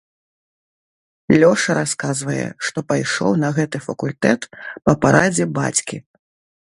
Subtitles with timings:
[1.43, 4.41] Лёша расказвае, што пайшоў на гэты факультэт
[4.85, 5.97] па парадзе бацькі.